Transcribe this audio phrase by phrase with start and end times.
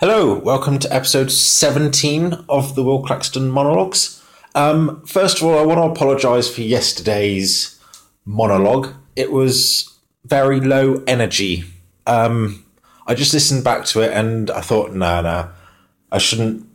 [0.00, 4.24] Hello, welcome to episode 17 of the Will Claxton monologues.
[4.54, 7.78] Um, first of all, I want to apologise for yesterday's
[8.24, 8.94] monologue.
[9.14, 11.64] It was very low energy.
[12.06, 12.64] Um,
[13.06, 15.48] I just listened back to it and I thought, nah, nah,
[16.10, 16.66] I shouldn't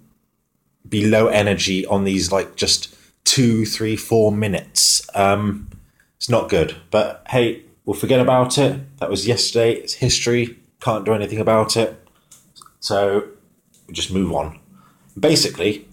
[0.87, 5.01] be low energy on these like just two, three, four minutes.
[5.15, 5.71] Um,
[6.17, 6.75] it's not good.
[6.91, 8.99] But hey, we'll forget about it.
[8.99, 9.73] That was yesterday.
[9.73, 10.59] It's history.
[10.79, 12.04] Can't do anything about it.
[12.85, 13.29] So
[13.91, 14.59] just move on.
[15.19, 15.87] Basically,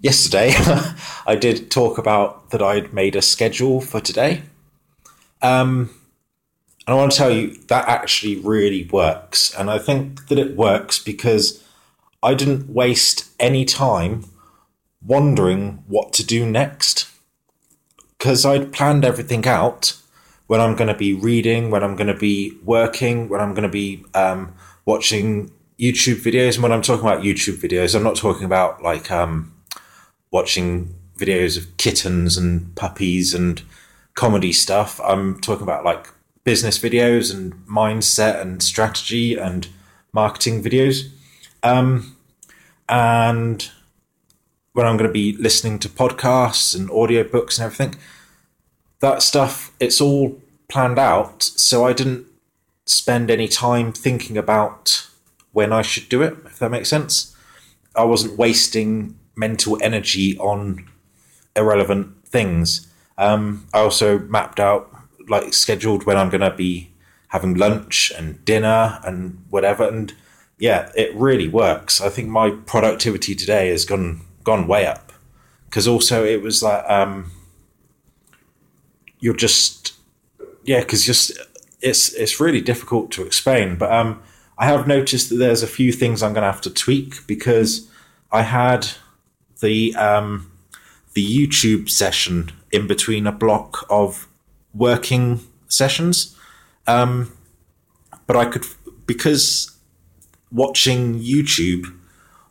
[0.00, 0.52] yesterday
[1.28, 4.42] I did talk about that I'd made a schedule for today.
[5.42, 5.90] Um,
[6.88, 9.54] and I want to tell you that actually really works.
[9.54, 11.62] And I think that it works because
[12.20, 14.24] I didn't waste any time
[15.06, 17.08] wondering what to do next.
[18.18, 19.96] Because I'd planned everything out
[20.48, 23.62] when I'm going to be reading, when I'm going to be working, when I'm going
[23.62, 24.52] to be um,
[24.84, 26.54] watching YouTube videos.
[26.54, 29.52] And when I'm talking about YouTube videos, I'm not talking about like um,
[30.30, 33.62] watching videos of kittens and puppies and
[34.14, 35.00] comedy stuff.
[35.02, 36.08] I'm talking about like
[36.44, 39.68] business videos and mindset and strategy and
[40.12, 41.08] marketing videos.
[41.62, 42.16] Um,
[42.88, 43.70] and
[44.72, 48.00] when I'm going to be listening to podcasts and audiobooks and everything,
[49.00, 51.42] that stuff, it's all planned out.
[51.42, 52.26] So I didn't
[52.86, 55.08] spend any time thinking about
[55.52, 57.36] when I should do it, if that makes sense.
[57.94, 60.88] I wasn't wasting mental energy on
[61.56, 62.88] irrelevant things.
[63.16, 64.90] Um, I also mapped out,
[65.28, 66.92] like, scheduled when I'm going to be
[67.28, 69.88] having lunch and dinner and whatever.
[69.88, 70.12] And
[70.58, 72.00] yeah, it really works.
[72.00, 75.12] I think my productivity today has gone gone way up
[75.66, 77.32] because also it was like um,
[79.18, 79.94] you're just
[80.62, 81.32] yeah, because just
[81.84, 84.22] it's it's really difficult to explain, but um,
[84.56, 87.88] I have noticed that there's a few things I'm going to have to tweak because
[88.32, 88.88] I had
[89.60, 90.50] the um,
[91.12, 94.26] the YouTube session in between a block of
[94.72, 96.34] working sessions,
[96.86, 97.30] um,
[98.26, 98.64] but I could
[99.06, 99.76] because
[100.50, 101.94] watching YouTube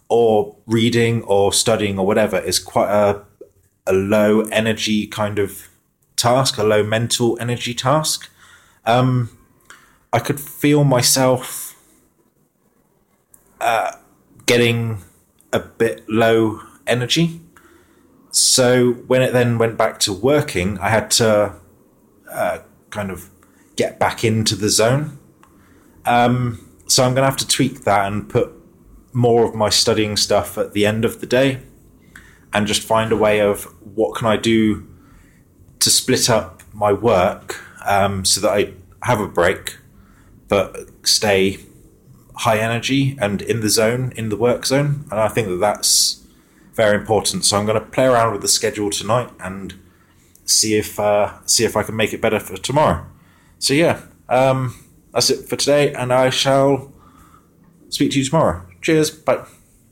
[0.09, 3.23] or reading or studying or whatever is quite a
[3.87, 5.69] a low energy kind of
[6.15, 8.29] task, a low mental energy task.
[8.85, 9.37] Um,
[10.11, 11.75] I could feel myself
[13.59, 13.93] uh,
[14.45, 15.03] getting
[15.51, 17.41] a bit low energy.
[18.31, 21.55] So when it then went back to working, I had to
[22.29, 23.29] uh, kind of
[23.75, 25.17] get back into the zone.
[26.05, 28.51] Um, so I'm going to have to tweak that and put
[29.13, 31.61] more of my studying stuff at the end of the day
[32.51, 33.63] and just find a way of
[33.95, 34.87] what can I do
[35.79, 38.73] to split up my work um, so that I
[39.03, 39.77] have a break
[40.47, 41.57] but stay
[42.35, 45.05] high energy and in the zone, in the work zone.
[45.09, 46.23] And I think that that's
[46.73, 47.45] very important.
[47.45, 49.73] So I'm going to play around with the schedule tonight and
[50.45, 53.05] see if uh, see if I can make it better for tomorrow.
[53.59, 54.75] So yeah, um,
[55.13, 56.93] that's it for today, and I shall
[57.89, 58.65] speak to you tomorrow.
[58.81, 59.45] Cheers, bye.